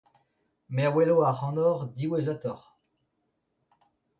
[0.73, 2.65] Me a welo ac'hanoc'h diwezhatoc'h.